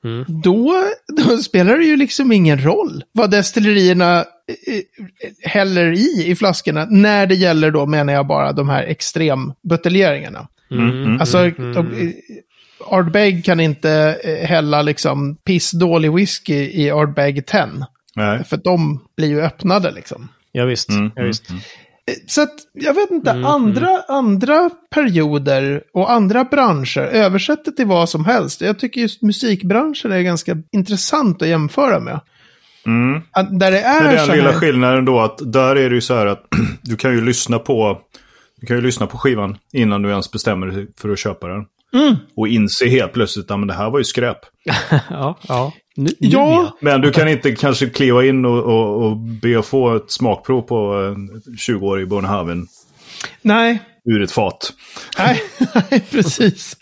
[0.04, 0.24] Mm.
[0.28, 0.84] Då,
[1.16, 4.80] då spelar det ju liksom ingen roll vad destillerierna eh, eh,
[5.50, 10.48] häller i i flaskorna, när det gäller då menar jag bara de här extrembuteljeringarna.
[10.70, 12.12] Mm, Alltså, de, eh,
[12.90, 17.66] Ardbeg kan inte hälla liksom pissdålig whisky i Ardbeg 10.
[18.16, 18.44] Nej.
[18.44, 20.28] För de blir ju öppnade liksom.
[20.52, 20.88] Ja, visst.
[20.88, 21.50] Mm, ja, visst.
[21.50, 21.56] Eh,
[22.26, 27.86] Så att, jag vet inte, Mm, andra, andra perioder och andra branscher, översätt det till
[27.86, 28.60] vad som helst.
[28.60, 32.20] Jag tycker just musikbranschen är ganska intressant att jämföra med.
[32.86, 33.22] Mm.
[33.58, 36.14] Där det är Men den lilla här, skillnaden då att där är det ju så
[36.14, 36.44] här att
[36.82, 37.98] du kan ju lyssna på
[38.60, 41.64] du kan ju lyssna på skivan innan du ens bestämmer dig för att köpa den.
[41.94, 42.16] Mm.
[42.36, 44.38] Och inse helt plötsligt att det här var ju skräp.
[45.10, 45.72] Ja, ja.
[46.00, 49.66] Nu, nu Ja, Men du kan inte kanske kliva in och, och, och be att
[49.66, 52.66] få ett smakprov på en 20-årig Bornhaven
[53.42, 54.72] nej, ur ett fat.
[55.18, 55.42] nej,
[55.90, 56.76] nej, precis.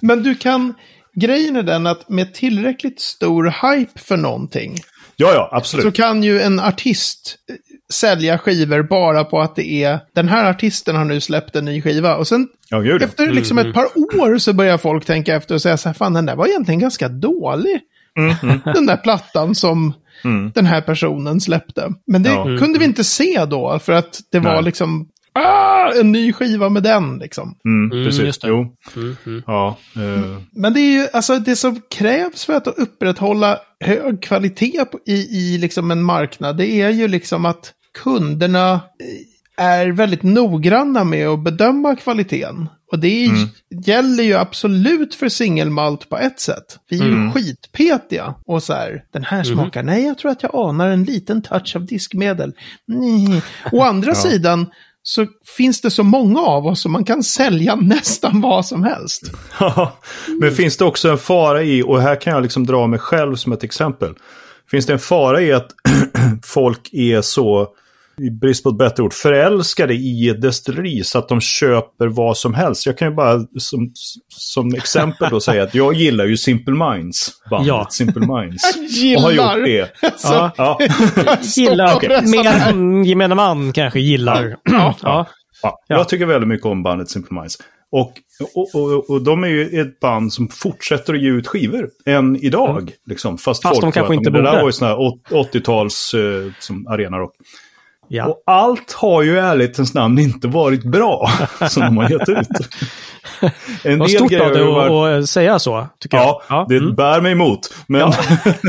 [0.00, 0.74] Men du kan,
[1.14, 4.78] grejen är den att med tillräckligt stor hype för någonting,
[5.16, 5.84] Ja, ja, absolut.
[5.86, 7.56] så kan ju en artist eh,
[7.92, 11.82] sälja skivor bara på att det är den här artisten har nu släppt en ny
[11.82, 12.16] skiva.
[12.16, 12.96] Och sen Ja, ja.
[13.00, 16.12] efter liksom ett par år så börjar folk tänka efter och säga så här, fan
[16.12, 17.80] den där var egentligen ganska dålig.
[18.74, 19.92] Den där plattan som
[20.54, 21.92] den här personen släppte.
[22.06, 22.44] Men det Ja.
[22.44, 24.62] kunde vi inte se då, för att det var Nej.
[24.64, 27.54] liksom ah, en ny skiva med den liksom.
[27.64, 28.22] Mm, Mm, precis.
[28.24, 28.48] just det.
[28.48, 28.66] Jo.
[28.96, 29.42] Mm, mm.
[29.46, 29.76] Ja.
[29.96, 34.98] Eh, Men det är ju, alltså det som krävs för att upprätthålla hög kvalitet på,
[35.06, 37.72] i, i liksom en marknad, det är ju liksom att
[38.02, 38.80] kunderna
[39.56, 42.68] är väldigt noggranna med att bedöma kvaliteten.
[42.94, 43.48] Och det är,
[43.86, 46.78] gäller ju absolut för singelmalt på ett sätt.
[46.88, 48.34] Vi är ju skitpetiga.
[48.46, 51.76] Och så här, den här smakar, nej jag tror att jag anar en liten touch
[51.76, 52.52] av diskmedel.
[52.86, 53.42] Nej.
[53.72, 54.66] Å andra sidan
[55.02, 55.26] så
[55.56, 59.22] finns det så många av oss som man kan sälja nästan vad som helst.
[60.40, 63.36] Men finns det också en fara i, och här kan jag liksom dra mig själv
[63.36, 64.14] som ett exempel.
[64.70, 65.70] Finns det en fara i att
[66.42, 67.68] folk är så,
[68.18, 72.36] i brist på ett bättre ord, förälskade i ett destilleri så att de köper vad
[72.36, 72.86] som helst?
[72.86, 73.92] Jag kan ju bara som,
[74.28, 77.30] som exempel då säga att jag gillar ju Simple Minds.
[77.50, 77.86] Bandet Ja.
[77.90, 78.76] Simple Minds.
[79.02, 79.24] Gillar.
[79.28, 79.90] Och har gjort det.
[80.20, 80.78] Så, Ja.
[81.56, 84.56] Gillar, röstar mer gemene man kanske gillar.
[84.64, 84.72] Ja.
[84.72, 84.94] ja.
[85.02, 85.26] Ja,
[85.62, 85.96] Ja.
[85.96, 87.58] Jag tycker väldigt mycket om bandet Simple Minds.
[87.92, 88.12] Och,
[88.54, 92.36] och, och, och de är ju ett band som fortsätter att ge ut skivor än
[92.36, 92.90] idag.
[93.06, 93.70] Liksom, fast, Mm.
[93.72, 94.60] Fast folk de kanske inte Det där borde.
[94.60, 97.30] var ju sån här åt- 80-tals eh, som arenarock.
[98.08, 98.26] Ja.
[98.26, 101.30] Och allt har ju i ärlighetens namn inte varit bra
[101.68, 102.48] som de har gett ut.
[103.84, 106.68] En del stort av dig att säga så, tycker Ja, jag.
[106.68, 106.94] det mm.
[106.94, 107.74] bär mig emot.
[107.86, 108.12] Men,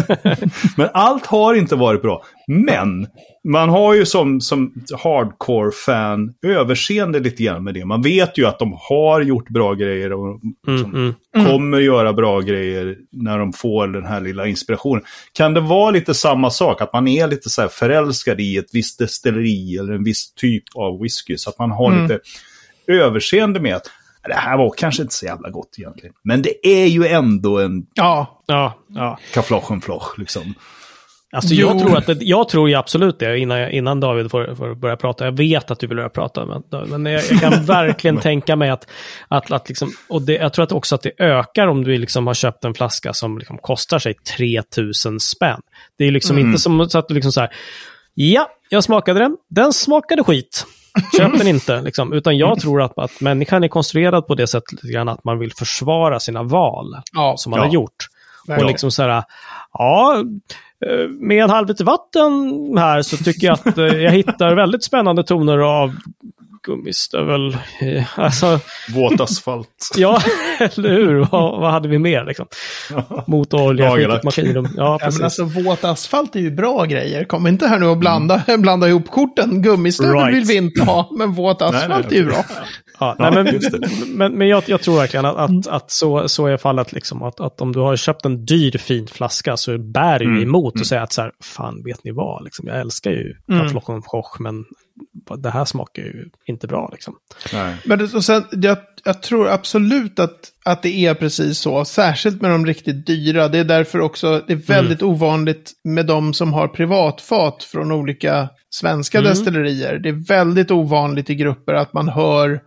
[0.77, 2.23] men allt har inte varit bra.
[2.47, 3.07] Men
[3.47, 7.85] man har ju som, som hardcore-fan överseende lite grann med det.
[7.85, 11.13] Man vet ju att de har gjort bra grejer och som mm.
[11.45, 15.03] kommer göra bra grejer när de får den här lilla inspirationen.
[15.33, 16.81] Kan det vara lite samma sak?
[16.81, 20.63] Att man är lite så här förälskad i ett visst destilleri eller en viss typ
[20.75, 21.37] av whisky.
[21.37, 22.19] Så att man har lite
[22.87, 23.89] överseende med att
[24.27, 26.15] det här var kanske inte så jävla gott egentligen.
[26.23, 29.19] Men det är ju ändå en ja, Ja, ja.
[29.33, 30.53] kaflochen floch liksom.
[31.31, 31.67] Alltså Jo.
[31.67, 34.75] jag tror, att det, jag tror ju absolut det innan, jag, innan David får, får
[34.75, 35.25] börja prata.
[35.25, 38.69] Jag vet att du vill börja prata, men, men jag, jag kan verkligen tänka mig
[38.69, 38.87] att,
[39.27, 42.27] att, att liksom, och det, jag tror att också att det ökar om du liksom
[42.27, 45.59] har köpt en flaska som liksom kostar sig 3000 spänn.
[45.97, 47.49] Det är liksom inte som så att du liksom så här,
[48.13, 50.65] ja, jag smakade den, den smakade skit.
[51.17, 52.13] Köp den inte, liksom.
[52.13, 55.39] utan jag tror att, att människan är konstruerad på det sättet lite grann att man
[55.39, 57.65] vill försvara sina val ja, som man Ja.
[57.65, 58.07] har gjort.
[58.43, 58.67] Och verkligen.
[58.71, 59.23] liksom så här,
[59.73, 60.23] ja,
[60.85, 62.31] eh, med en halv liter vatten
[62.77, 65.95] här så tycker jag att eh, jag hittar väldigt spännande toner av
[66.65, 67.57] gummistövel.
[67.81, 68.59] Eh, Alltså,
[68.95, 69.69] Våt asfalt.
[69.95, 70.21] ja,
[70.59, 71.15] eller hur?
[71.31, 72.45] Vad, vad hade vi mer liksom?
[73.27, 74.67] Motorolja, skitigt maskinrum.
[74.77, 77.23] Ja, Ja, men alltså våt asfalt är ju bra grejer.
[77.23, 79.61] Kom inte här nu och blanda, blanda ihop korten.
[79.61, 80.35] Gummistövel Right.
[80.35, 82.45] vill vi inte ha, men våt asfalt nej, är ju bra.
[82.99, 83.89] Ja, nej, men, just det.
[84.07, 86.93] men, men jag, jag tror verkligen att, att, att så, så är fallet.
[86.93, 90.43] Liksom, att, att om du har köpt en dyr fin flaska så bär ju Mm,
[90.43, 93.61] emot och säga att så här, fan vet ni vad, liksom, jag älskar ju Mm.
[93.61, 94.01] mm.
[94.01, 94.65] Koch, men
[95.37, 96.89] det här smakar ju inte bra.
[96.91, 97.15] Liksom.
[97.53, 97.75] Nej.
[97.85, 101.85] Men det, och sen, jag, jag tror absolut att, att det är precis så.
[101.85, 103.47] Särskilt med de riktigt dyra.
[103.47, 108.49] Det är därför också det är väldigt ovanligt med de som har privatfat från olika
[108.69, 109.99] svenska destillerier.
[109.99, 112.61] Det är väldigt ovanligt i grupper att man hör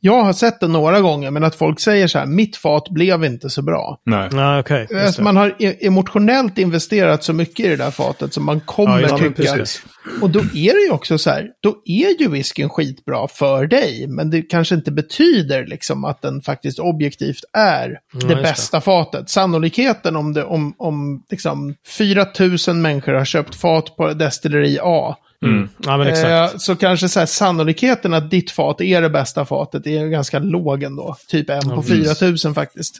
[0.00, 3.24] jag har sett det några gånger, men att folk säger så här, mitt fat blev
[3.24, 4.00] inte så bra.
[4.06, 4.28] Nej.
[4.32, 4.86] Nej, okej.
[4.90, 5.24] just Alltså, det.
[5.24, 9.18] man har e- emotionellt investerat så mycket i det där fatet som man kommer Ja,
[9.18, 9.30] tycka.
[9.54, 9.82] precis.
[10.22, 14.06] Och då är det ju också så här, då är ju whiskyn skitbra för dig,
[14.08, 18.42] men det kanske inte betyder liksom att den faktiskt objektivt är det det.
[18.42, 19.30] bästa fatet.
[19.30, 22.26] Sannolikheten om, det, om, om liksom 4
[22.68, 25.68] 000 människor har köpt fat på destilleri A, Mm.
[25.78, 26.54] Ja, men exakt.
[26.54, 30.38] eh, så kanske så här, sannolikheten att ditt fat är det bästa fatet är ganska
[30.38, 31.16] låg ändå.
[31.28, 32.12] Typ en på 4
[32.44, 32.98] 000 faktiskt.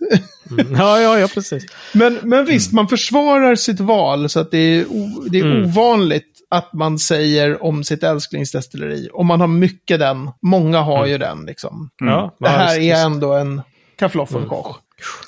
[0.50, 0.74] Mm.
[0.74, 1.64] Ja, ja, ja, precis.
[1.92, 4.84] Men, men visst, man försvarar sitt val så att det är,
[5.30, 5.64] det är Mm.
[5.64, 9.08] ovanligt att man säger om sitt älsklingsdestilleri.
[9.12, 10.30] Och man har mycket den.
[10.42, 11.90] Många har ju den liksom.
[11.98, 13.04] Ja, Det ja, här visst, är visst.
[13.06, 13.62] ändå en
[13.98, 14.76] Kaffloffenkoch.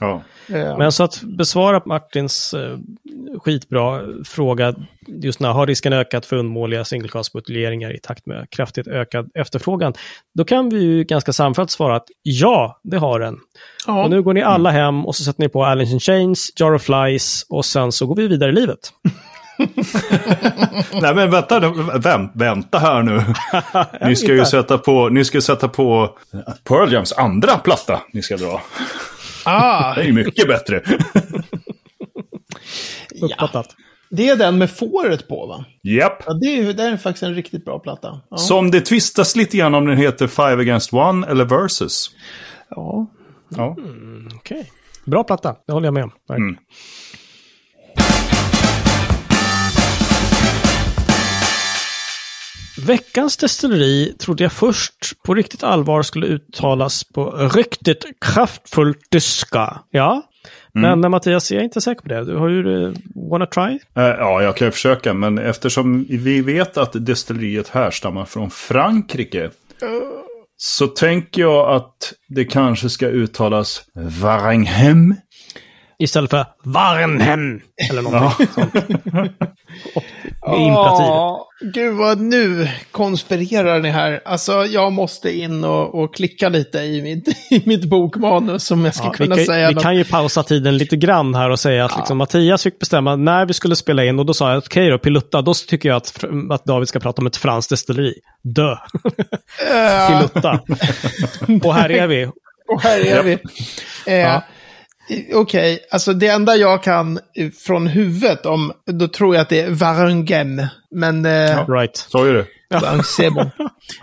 [0.01, 0.23] Ja.
[0.49, 2.79] Eh, Men så att besvara Martins eh,
[3.43, 4.75] skitbra fråga,
[5.07, 9.95] just när har risken ökat för undermåliga singelcastbuteljeringar i takt med kraftigt ökad efterfrågan?
[10.35, 13.39] Då kan vi ju ganska samfällt svara att ja, det har den.
[13.87, 14.05] ja.
[14.05, 16.75] Och nu går ni alla hem och så sätter ni på Alice in Chains, Jar
[16.75, 18.79] of Flies och sen så går vi vidare i livet.
[21.03, 21.61] Nej men vänta,
[21.99, 23.23] vänt, vänta här nu.
[24.09, 26.19] Ni ska ju sätta på, ni ska sätta på
[26.65, 28.63] Pearl Jams andra platta ni ska dra.
[29.45, 30.83] Ah, Det är ju mycket bättre.
[33.23, 33.77] Uppfattat.
[34.11, 35.65] det är den med fåret på va?
[35.83, 36.23] Japp.
[36.27, 38.21] Ja, det är, det är faktiskt en riktigt bra platta.
[38.31, 38.37] Ja.
[38.37, 42.11] Som det tvistas lite grann om den heter Five Against One eller Versus.
[42.71, 43.07] ja.
[43.57, 43.77] Ja.
[44.35, 44.71] Okej.
[45.05, 46.13] Bra platta, det håller jag med om.
[46.31, 46.57] Mm.
[52.87, 59.81] Veckans destilleri trodde jag först på riktigt allvar skulle uttalas på riktigt kraftfullt tyska.
[59.91, 60.23] Ja,
[60.75, 61.11] men mm.
[61.11, 62.25] Mattias, jag är inte säker på det.
[62.25, 62.95] Du har ju uh,
[63.31, 63.79] wanna try?
[63.97, 69.51] Eh, Ja, jag kan ju försöka, men eftersom vi vet att destilleriet härstammar från Frankrike
[70.57, 75.15] så tänker jag att det kanske ska uttalas Varenhem.
[75.99, 78.47] Istället för Varnhem eller någonting Ja.
[78.55, 78.75] sånt.
[80.47, 81.07] Med imperativ.
[81.61, 84.21] Ja, Gud vad nu konspirerar ni här.
[84.25, 88.95] Alltså jag måste in och, och klicka lite i mitt, i mitt bokmanus som jag
[88.95, 89.83] ska Ja, vi, kunna kan, säga vi något.
[89.83, 93.47] kan ju pausa tiden lite grann här och säga att liksom, Mattias fick bestämma när
[93.47, 96.25] vi skulle spela in och då sa jag okej då, Pilutta, då tycker jag att,
[96.51, 98.15] att David ska prata om ett franskt destilleri.
[98.43, 98.77] Dö!
[100.09, 100.61] Pilutta.
[101.69, 102.27] och här är vi.
[102.69, 103.33] Och här är vi.
[104.07, 104.43] Eh, Ja.
[105.35, 109.61] Okej, alltså det enda jag kan eh, från huvudet om, då tror jag att det
[109.61, 110.63] är Varungem.
[110.91, 111.25] Men...
[111.27, 111.97] Eh, Right.
[111.97, 112.47] Så är det.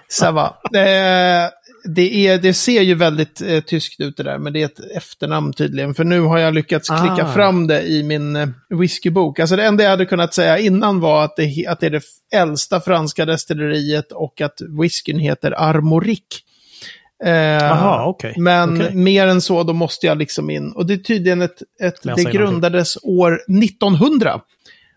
[0.09, 0.57] Ça va.
[0.73, 1.49] Eh,
[1.95, 4.79] det, är, det ser ju väldigt eh, tyskt ut det där, men det är ett
[4.95, 5.93] efternamn tydligen.
[5.93, 7.33] För nu har jag lyckats klicka Ah.
[7.33, 9.39] fram det i min eh, whiskybok.
[9.39, 12.03] Alltså det enda jag hade kunnat säga innan var att det, att det är det
[12.33, 16.21] äldsta franska destilleriet och att whiskyn heter Armoric.
[17.25, 18.33] Eh, Jaha, okej.
[18.37, 18.95] Men Okej.
[18.95, 20.71] mer än så, då måste jag liksom in.
[20.71, 24.41] Och det är tydligen ett, ett det grundades år 1900.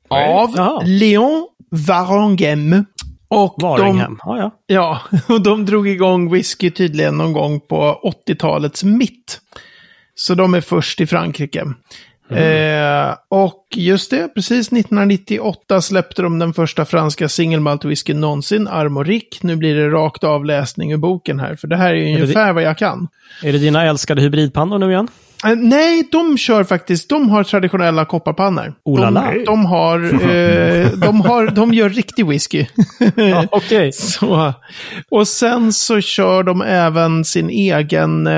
[0.09, 0.83] Av Jaha.
[0.85, 2.85] Léon Varangem.
[3.29, 4.19] Och de, Varinghem.
[4.25, 4.51] Ja, ja.
[4.67, 5.01] Ja,
[5.35, 9.41] och de drog igång whisky tydligen någon gång på 80-talets mitt.
[10.15, 11.65] Så de är först i Frankrike.
[12.37, 18.69] Eh, och just det, precis 1998 släppte de den första franska single malt whisky någonsin,
[18.69, 19.43] Armoric.
[19.43, 22.63] Nu blir det rakt avläsning ur boken här, för det här är det ungefär vad
[22.63, 23.09] jag kan.
[23.43, 25.09] Är det dina älskade hybridpannor nu igen?
[25.45, 28.75] Eh, nej, de kör faktiskt, de har traditionella kopparpannor.
[28.85, 29.01] Oh.
[29.01, 32.67] De, de har, eh, de har, de gör riktig whisky.
[33.15, 33.93] Ja, okej.
[33.93, 34.53] Så,
[35.11, 38.29] och sen så kör de även sin egen,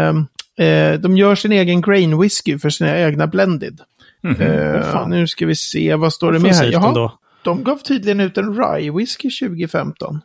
[0.58, 3.80] eh, de gör sin egen grain whisky för sina egna blended.
[4.40, 6.72] Eh, nu ska vi se, vad står det med här?
[6.72, 7.18] Jaha, ändå.
[7.44, 10.20] de gav tydligen ut en rye whisky 2015.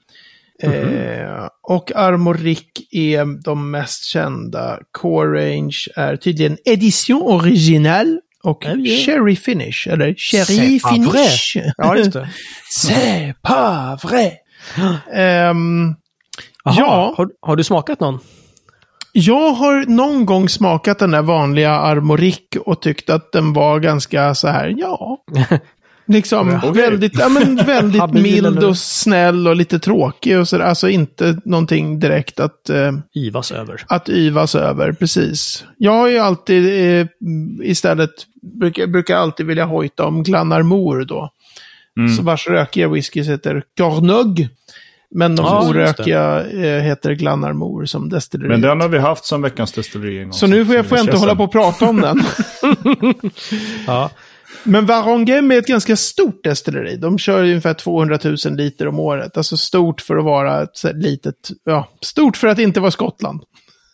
[0.63, 4.79] Eh, och Armoric är de mest kända.
[4.91, 9.05] Core Range är tydligen Edition Original och yeah.
[9.05, 11.57] Cherry Finish, eller Cherry Finish.
[11.77, 12.29] Ja, just det.
[12.77, 14.31] C'est pas vrai.
[15.13, 15.95] Ehm,
[16.63, 17.13] Jaha, Ja.
[17.17, 18.19] har, har du smakat någon?
[19.19, 24.35] Jag har någon gång smakat den där vanliga Armoric och tyckt att den var ganska
[24.35, 25.17] så här, ja.
[26.09, 26.71] Liksom Okej.
[26.71, 30.65] väldigt, ja, men väldigt mild och snäll och lite tråkig och så där.
[30.65, 33.85] Alltså inte någonting direkt att, eh, Ivas över.
[33.87, 35.65] att yvas över, precis.
[35.77, 36.65] Jag har ju alltid
[36.99, 37.07] eh,
[37.63, 38.11] istället,
[38.59, 41.29] brukar, brukar alltid vilja hojta om Glanarmor då.
[42.17, 44.47] Så vars rökiga whisky heter Cornog.
[45.15, 48.49] Men de Ja, orökiga eh, heter Glanarmor som destilleri.
[48.49, 50.33] Men den har vi haft som veckans destilleri en gång.
[50.33, 52.23] Så nu får jag, får jag inte hålla på och prata om den.
[53.87, 54.09] Ja.
[54.63, 56.97] Men Varongem är ett ganska stort destilleri.
[56.97, 59.37] De kör ungefär 200 000 liter om året.
[59.37, 63.41] Alltså stort för att vara ett litet, ja, stort för att inte vara Skottland.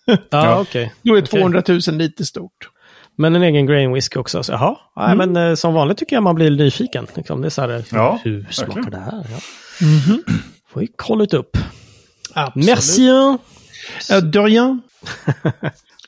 [0.05, 0.59] Ja, Ja.
[0.61, 0.93] okej.
[1.01, 1.39] Då är Okej.
[1.39, 2.69] 200 000 liter stort.
[3.17, 4.43] Men en egen grain whisky också.
[4.43, 7.07] Så, jaha, Nej, men eh, som vanligt tycker jag man blir nyfiken.
[7.15, 7.41] Liksom.
[7.41, 8.91] Det är så här, Ja, hur smakar verkligen.
[8.99, 9.25] det här?
[9.31, 9.39] Ja.
[10.73, 11.57] Får vi kolla upp.
[12.33, 12.65] Absolut.
[12.67, 13.07] Merci!
[14.09, 14.81] Ja, de rien.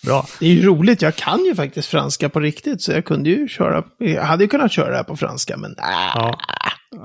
[0.03, 0.27] Bra.
[0.39, 2.81] Det är ju roligt, jag kan ju faktiskt franska på riktigt.
[2.81, 5.71] Så jag kunde ju köra, jag hade ju kunnat köra det här på franska, men
[5.71, 6.39] äh, Ja.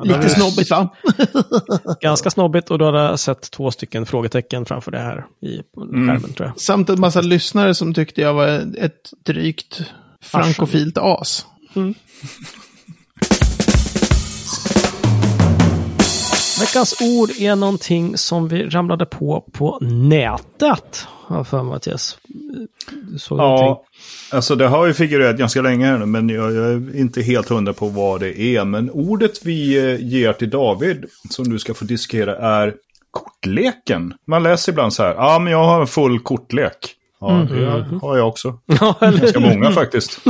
[0.05, 0.89] lite snobbigt va?
[2.01, 6.33] Ganska snobbigt och då hade jag sett två stycken frågetecken framför det här i skärmen
[6.33, 6.61] tror jag.
[6.61, 9.83] Samt en massa lyssnare som tyckte jag var ett drygt
[10.23, 11.47] frankofilt as.
[16.61, 21.07] Veckans ord är någonting som vi ramlade på på nätet.
[21.27, 22.19] Har jag för mig, Mattias.
[23.13, 23.67] Du såg någonting.
[23.67, 23.85] Ja,
[24.33, 27.49] alltså det har ju figurerat ganska länge här nu, men jag, jag är inte helt
[27.49, 28.65] hundra på vad det är.
[28.65, 32.75] Men ordet vi eh, ger till David, som du ska få diskutera, är
[33.11, 34.15] kortleken.
[34.27, 36.97] Man läser ibland så här, ja men jag har en full kortlek.
[37.21, 38.59] Ja, det har jag också.
[39.01, 40.21] Ganska många faktiskt.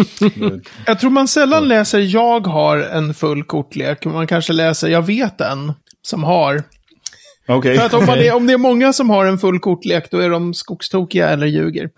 [0.86, 4.04] Jag tror man sällan läser jag har en full kortlek.
[4.04, 5.72] Man kanske läser jag vet en
[6.10, 6.62] som har.
[7.48, 7.78] Okej.
[7.78, 10.18] För att om, man är, om det är många som har en full kortlek, då
[10.18, 11.90] är de skogstokiga eller ljuger.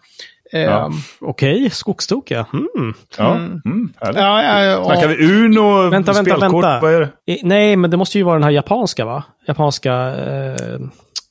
[0.54, 0.90] Ja.
[1.20, 2.46] Okej, skogstokiga.
[2.52, 2.94] Mm.
[3.18, 4.20] Ja, mm, härligt.
[4.20, 6.78] ja, ja, ja, Snackar vi Uno, Vänta, vänta, spelkort, vänta.
[6.82, 7.32] vad är det?
[7.32, 9.24] I- Nej, men det måste ju vara den här japanska, va?
[9.46, 10.78] Japanska eh,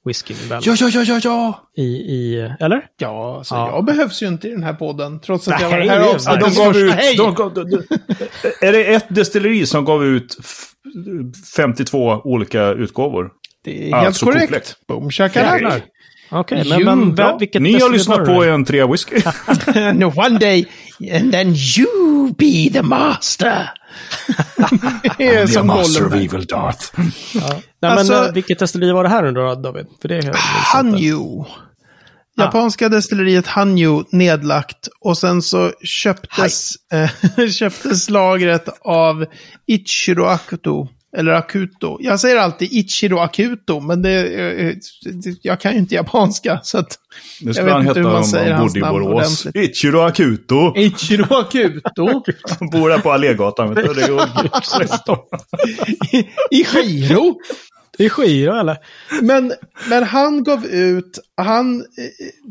[0.05, 0.61] whiskyn, väl?
[0.65, 1.61] ja, ja, ja, ja, ja.
[1.77, 2.81] I, i, eller?
[2.97, 3.69] Ja, alltså, Ja.
[3.71, 5.19] jag behövs ju inte i den här podden.
[5.19, 7.15] Trots att jag var Nej, här Ja, avsnittets de gav ut, Hej!
[7.17, 7.77] de gav, de, de,
[8.61, 10.67] är det ett destilleri som gav ut f-
[11.55, 13.29] 52 olika utgåvor?
[13.63, 14.41] Det är helt Alltså, korrekt.
[14.51, 14.63] kortlek.
[14.87, 15.53] Boom shakalaka.
[15.55, 15.81] Jävlar.
[16.33, 19.15] Okej, Jo, men, men vilket Ni har lyssnat på en trea whisky.
[19.93, 20.65] no, one day,
[21.13, 23.69] and then you be the master.
[25.17, 26.13] det är som Gollum.
[26.13, 26.85] evil Darth.
[27.81, 29.85] Nej, Alltså- men eh, vilket destilleri var det här nu då, David?
[30.01, 30.33] För det är
[30.73, 31.43] Hanyu.
[32.37, 36.73] Japanska destilleriet Hanyu nedlagt och sen så köptes,
[37.37, 39.25] eh, köptes lagret av
[39.67, 41.97] Ichiro Akuto Eller Akuto.
[41.99, 44.73] Jag säger alltid Ichiro Akuto, men det, eh,
[45.13, 46.59] det, jag kan ju inte japanska.
[46.63, 46.97] Så att
[47.41, 49.47] Nu Jag skulle vet han inte heta om säger han hans bodde i namn Borås.
[49.55, 50.73] Ichiro Akuto.
[50.75, 52.23] Ichiro Akuto.
[52.59, 53.73] Han bor där på Allégatan.
[53.73, 53.93] Vet du?
[53.93, 54.15] Det.
[58.01, 58.77] Det är eller?
[59.21, 59.53] Men,
[59.89, 61.85] men han gav ut, han eh,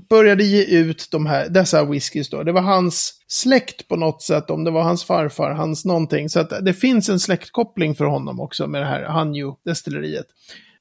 [0.08, 2.42] började ge ut de här, dessa whiskys då.
[2.42, 6.28] Det var hans släkt på något sätt, om det var hans farfar, hans någonting.
[6.28, 10.26] Så att det finns en släktkoppling för honom också med det här Hanjo-destilleriet.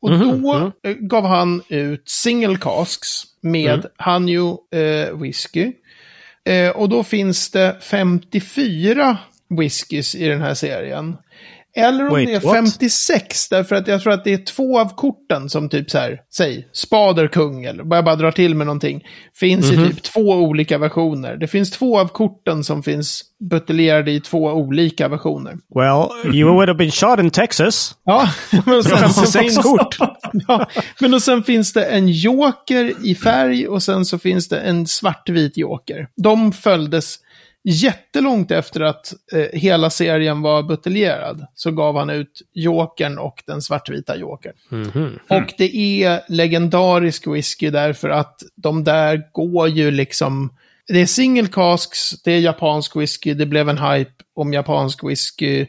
[0.01, 0.71] Och Mhm, då mm.
[0.83, 3.87] eh, gav han ut single casks med Mm.
[3.97, 5.73] Hanjo eh, whisky.
[6.45, 9.17] Eh, och då finns det 54
[9.49, 11.17] whiskys i den här serien.
[11.79, 12.55] Eller om Wait, det är what?
[12.55, 16.19] 56, därför att jag tror att det är två av korten som typ så här,
[16.35, 19.03] säg, spader kung, eller bara, bara drar till med någonting,
[19.39, 19.85] finns Mhm.
[19.85, 21.35] i typ två olika versioner.
[21.37, 25.57] Det finns två av korten som finns buteljerade i två olika versioner.
[25.75, 27.95] Well, you would have been shot in Texas.
[28.05, 28.29] Ja,
[28.65, 29.97] men sen så 56 finns, kort.
[30.47, 34.59] ja, men och sen finns det en joker i färg och sen så finns det
[34.59, 36.07] en svartvit joker.
[36.15, 37.15] De följdes
[37.63, 41.45] jättelångt efter att eh, hela serien var buteljerad.
[41.55, 44.53] Så gav han ut jokern och den svartvita jokern.
[44.69, 45.19] Mhm.
[45.27, 50.53] Och det är legendarisk whisky därför att de där går ju liksom...
[50.87, 55.65] Det är single casks, det är japansk whisky, det blev en hype om japansk whisky.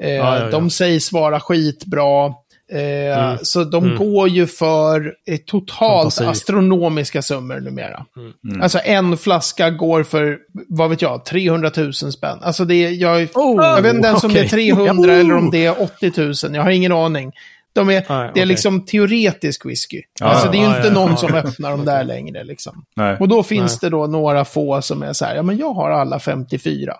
[0.00, 0.50] Eh, ja, ja.
[0.50, 2.34] De sägs vara skitbra.
[2.72, 3.38] Eh, Mm.
[3.42, 3.96] Så de Mm.
[3.98, 6.24] går ju för eh, totalt Fantasi.
[6.24, 8.04] astronomiska summor numera.
[8.46, 8.62] Mm.
[8.62, 12.38] Alltså en flaska går för, vad vet jag, 300 000 spänn.
[12.42, 14.74] Alltså det är, jag, Oh, jag vet inte ens om det är okej.
[14.74, 15.50] 300 Ja, eller om oh.
[15.50, 16.12] det är 80
[16.46, 16.54] 000.
[16.56, 17.32] Jag har ingen aning.
[17.74, 20.02] De är, Nej, det är liksom teoretisk whisky.
[20.20, 21.16] Ja, alltså det är ju ja, inte ja, någon ja.
[21.16, 22.84] som öppnar dem där längre liksom.
[22.96, 23.16] Nej.
[23.20, 25.90] Och då finns det då några få som är så här, ja men jag har
[25.90, 26.94] alla 54.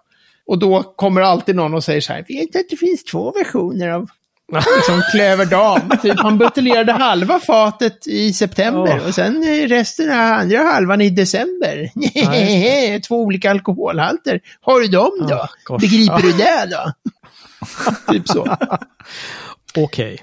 [0.47, 3.33] Och då kommer alltid någon och säger så här, vet du att det finns två
[3.33, 4.09] versioner av
[4.77, 5.81] liksom Klöverdam?
[6.03, 9.09] typ han buteljerade halva fatet i september Åh.
[9.09, 11.91] och sen resten av andra halvan i december.
[13.09, 14.41] Två olika alkoholhalter.
[14.61, 15.49] Har du dem då?
[15.65, 15.81] Gosh.
[15.81, 16.93] Begriper du det då?
[18.13, 18.57] typ så.
[19.77, 20.19] Okej.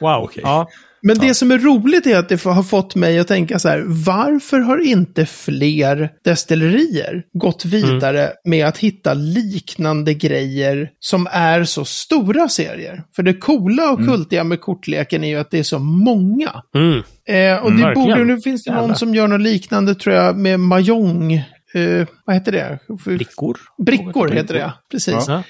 [0.00, 0.22] Wow.
[0.24, 0.42] Okej.
[0.46, 0.68] Ja.
[1.02, 3.84] Men det som är roligt är att det har fått mig att tänka så här,
[3.86, 11.84] varför har inte fler destillerier gått vidare med att hitta liknande grejer som är så
[11.84, 13.04] stora serier?
[13.16, 16.62] För det coola och kultiga med kortleken är ju att det är så många.
[16.74, 17.02] Mm.
[17.28, 17.94] Eh, och det verkligen.
[17.94, 18.94] borde, nu finns det någon Jävlar.
[18.94, 21.32] som gör något liknande tror jag med Mahjong.
[21.74, 22.78] Eh, vad heter det?
[23.04, 23.58] Brickor.
[23.86, 24.72] Brickor heter det, ja.
[24.90, 25.24] Precis.
[25.28, 25.42] Ja.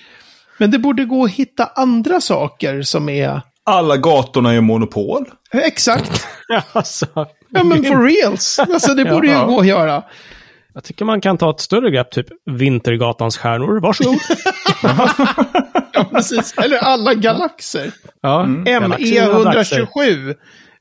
[0.59, 3.41] Men det borde gå att hitta andra saker som är...
[3.65, 5.25] Alla gatorna är monopol.
[5.53, 6.27] Exakt.
[6.73, 7.07] alltså,
[7.55, 8.59] Ja, men for reals.
[8.59, 10.03] Alltså det borde ju gå att göra.
[10.75, 13.81] jag tycker man kan ta ett större grepp, typ Vintergatans stjärnor.
[13.81, 14.19] Varsågod.
[15.95, 16.55] Ja, precis.
[16.59, 17.91] Eller alla galaxer.
[18.23, 18.83] Ja, Mm.
[18.85, 19.87] Och galaxer.
[19.97, 20.35] ME127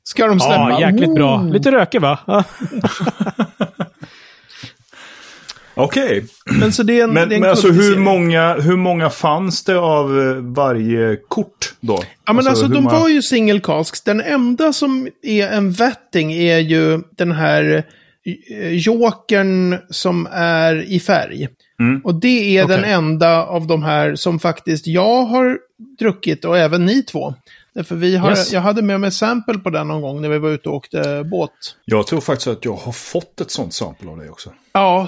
[0.03, 0.69] ska de släppa.
[0.69, 1.41] Ja, jäkligt bra.
[1.41, 2.19] Lite röker va?
[5.73, 6.25] Okej.
[6.59, 9.09] Men, så det är en, Men, det är en men alltså hur många, hur många
[9.09, 11.99] fanns det av eh, varje kort då?
[12.25, 14.01] Ja, men alltså, hur de många- var ju single casks.
[14.01, 17.83] Den enda som är en vetting är ju den här
[18.49, 21.47] eh, jokern som är i färg.
[21.79, 22.01] Mm.
[22.03, 22.75] Och det är Okej.
[22.75, 25.57] den enda av de här som faktiskt jag har
[25.99, 27.33] druckit och även ni två.
[27.75, 28.53] Därför vi har, Yes.
[28.53, 31.23] jag hade med mig sample på den någon gång när vi var ute och åkte
[31.31, 31.51] båt.
[31.85, 34.49] Jag tror faktiskt att jag har fått ett sånt sample av dig också.
[34.73, 35.07] Ja,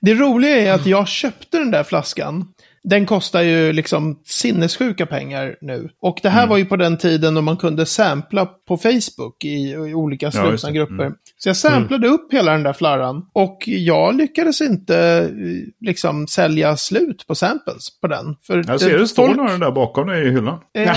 [0.00, 2.44] det roliga är att jag köpte den där flaskan.
[2.82, 5.88] Den kostar ju liksom sinnessjuka pengar nu.
[6.02, 9.70] Och det här var ju på den tiden då man kunde sampla på Facebook i,
[9.70, 10.74] i olika slutna det.
[10.74, 11.12] grupper.
[11.38, 13.26] Så jag samplade upp hela den där flarran.
[13.32, 18.36] Och jag lyckades inte eh, liksom sälja slut på samples på den.
[18.42, 20.58] För Jag ser det står folk- några där bakom dig i hyllan.
[20.74, 20.82] Eh,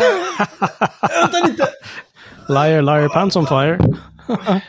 [1.22, 1.67] vänta lite.
[2.50, 3.80] Liar, liar, pants on fire.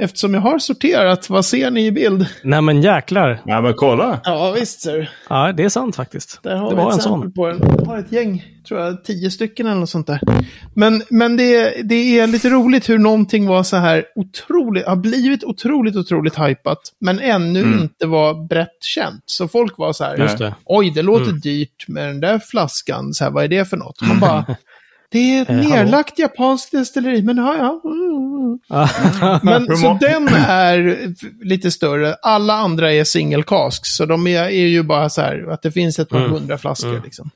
[0.00, 2.26] Eftersom jag har sorterat, vad ser ni i bild?
[2.44, 3.40] Nej men jäklar.
[3.44, 4.20] Nej men kolla.
[4.24, 6.40] Ja, visst ser Ja, det är sant faktiskt.
[6.42, 7.32] Där har det vi var ett en sån.
[7.32, 7.58] på den.
[7.78, 10.20] Jag har ett gäng, tror jag, tio stycken eller något sånt där.
[10.74, 15.44] Men, men det, det är lite roligt hur någonting var så här otroligt, har blivit
[15.44, 17.80] otroligt, otroligt hypat, men ännu Mm.
[17.80, 19.22] inte var brett känt.
[19.26, 20.54] Så folk var så här, Just det.
[20.64, 21.40] oj, det låter Mm.
[21.40, 24.00] dyrt med den där flaskan, så här, vad är det för något?
[24.02, 24.44] Man bara,
[25.12, 25.68] det är ett Eh, hallå?
[25.68, 27.80] nedlagt japanskt destilleri, men ja, ja.
[27.84, 28.58] mm.
[29.42, 30.96] Men så den är
[31.44, 32.14] lite större.
[32.22, 33.96] Alla andra är single casks.
[33.96, 36.30] Så de är, är ju bara så här att det finns ett par Mm.
[36.30, 36.90] hundra flaskor.
[36.90, 37.02] Mm.
[37.04, 37.30] Liksom.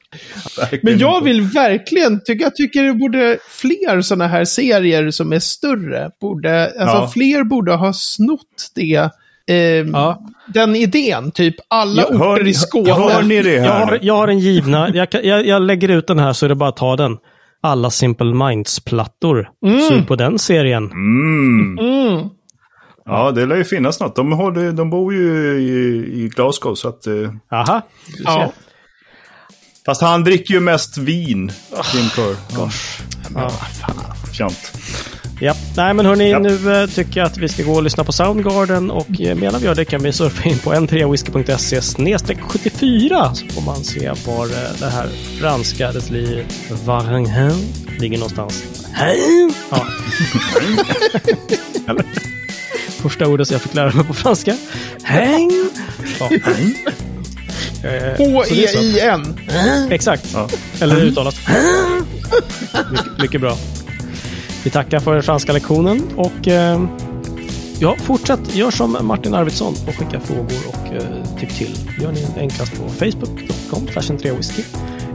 [0.83, 5.39] Men jag vill verkligen, tycka, jag tycker det borde fler sådana här serier som är
[5.39, 6.11] större.
[6.21, 7.11] Borde, alltså Ja.
[7.15, 9.11] fler borde ha snott det.
[9.47, 10.27] Eh, Ja.
[10.47, 12.93] Den idén, typ alla Ja, orter hör- i Skåne.
[12.93, 13.85] hör ni det Jag här?
[13.87, 14.89] har, jag har en givna.
[14.95, 17.17] Jag, jag, jag lägger ut den här så är det bara att ta den.
[17.65, 19.49] Alla Simple Minds-plattor.
[19.89, 20.85] Sug på den serien.
[20.93, 21.79] Mm.
[21.79, 22.29] Mm.
[23.07, 24.17] Ja, det lär ju finnas något.
[24.17, 27.07] De, håller, de bor ju i, i Glasgow så att...
[27.07, 27.83] Eh, Aha.
[28.25, 28.53] Ja.
[29.87, 31.53] fast han dricker ju mest vin,
[31.93, 32.37] Tim Kerr.
[32.57, 32.71] Ja,
[33.35, 33.51] Ja.
[34.33, 34.73] fjant.
[35.41, 35.55] Ja.
[35.77, 36.39] Nej, men hörni, Ja.
[36.39, 39.61] nu eh, tycker jag att vi ska gå och lyssna på Soundgarden och eh, medan
[39.61, 44.13] vi gör det kan vi surfa in på n3whisky.se snedstreck 74 så får man se
[44.27, 45.09] var eh, det här
[45.41, 46.45] franska desli
[46.85, 47.53] Varengen
[47.99, 48.63] ligger någonstans.
[49.71, 49.87] Ja.
[53.03, 54.57] Första ordet som jag fick lära mig på franska.
[55.03, 55.51] Häng!
[56.21, 56.31] Ja.
[58.19, 59.39] H-E-I-N.
[59.91, 60.31] Exakt.
[60.35, 60.49] Ja.
[60.81, 61.37] Eller uttalas.
[62.91, 63.57] mycket, mycket bra.
[64.65, 66.85] Vi tackar för den franska lektionen och eh,
[67.79, 68.57] ja, fortsätt.
[68.57, 71.03] Gör som Martin Arvidsson och skicka frågor och eh,
[71.41, 71.79] tyck till.
[72.01, 73.87] Gör ni enklast på facebook.com
[74.37, 74.63] whisky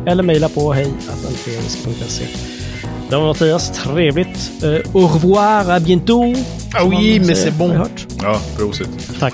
[0.05, 0.93] eller mejla på hej
[3.09, 3.71] Det var Mattias.
[3.71, 4.51] Trevligt.
[4.63, 6.35] Eh, au revoir, à bientôt.
[6.75, 7.87] Ah oui, mais c'est bon.
[8.21, 9.19] Ja, prosit.
[9.19, 9.33] Tack.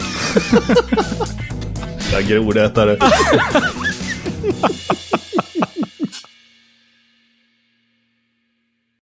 [2.12, 2.98] Jag grodätare.